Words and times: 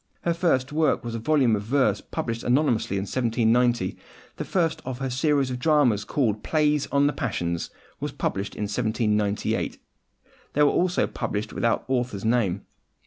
Her 0.23 0.33
first 0.33 0.73
work 0.73 1.03
was 1.03 1.13
a 1.13 1.19
volume 1.19 1.55
of 1.55 1.61
verse 1.61 2.01
published 2.01 2.41
anonymously 2.43 2.97
in 2.97 3.03
1790. 3.03 3.95
The 4.37 4.43
first 4.43 4.81
of 4.83 4.97
her 4.97 5.11
series 5.11 5.51
of 5.51 5.59
dramas, 5.59 6.05
called 6.05 6.41
Plays 6.43 6.87
on 6.87 7.05
the 7.05 7.13
Passions, 7.13 7.69
was 7.99 8.11
published 8.11 8.55
in 8.55 8.63
1798. 8.63 9.73
These 9.73 9.79
were 10.63 10.71
also 10.71 11.05
published 11.05 11.53
without 11.53 11.85
the 11.87 11.93
author's 11.93 12.25
name. 12.25 12.65